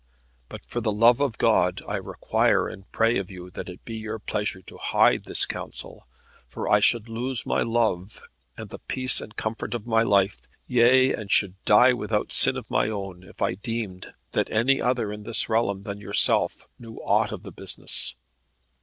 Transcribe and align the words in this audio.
But 0.49 0.65
for 0.65 0.81
the 0.81 0.91
love 0.91 1.19
of 1.19 1.37
God 1.37 1.83
I 1.87 1.95
require 1.97 2.67
and 2.67 2.91
pray 2.91 3.19
of 3.19 3.29
you 3.29 3.51
that 3.51 3.69
it 3.69 3.85
be 3.85 3.95
your 3.97 4.17
pleasure 4.17 4.63
to 4.63 4.77
hide 4.79 5.25
this 5.25 5.45
counsel; 5.45 6.07
for 6.47 6.67
I 6.67 6.79
should 6.79 7.07
lose 7.07 7.45
my 7.45 7.61
love, 7.61 8.23
and 8.57 8.71
the 8.71 8.79
peace 8.79 9.21
and 9.21 9.35
comfort 9.35 9.75
of 9.75 9.85
my 9.85 10.01
life 10.01 10.39
yea, 10.65 11.13
and 11.13 11.29
should 11.29 11.63
die 11.65 11.93
without 11.93 12.31
sin 12.31 12.57
of 12.57 12.71
my 12.71 12.89
own, 12.89 13.21
if 13.21 13.43
I 13.43 13.53
deemed 13.53 14.15
that 14.31 14.49
any 14.49 14.81
other 14.81 15.13
in 15.13 15.21
this 15.21 15.47
realm 15.49 15.83
than 15.83 15.99
yourself 16.01 16.67
knew 16.79 16.95
aught 17.03 17.31
of 17.31 17.43
the 17.43 17.51
business." 17.51 18.15